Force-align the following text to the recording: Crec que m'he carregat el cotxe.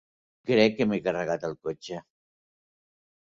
Crec 0.51 0.71
que 0.77 0.85
m'he 0.91 0.97
carregat 1.07 1.45
el 1.49 1.53
cotxe. 1.67 1.99